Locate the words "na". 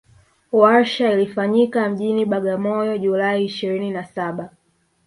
3.91-4.05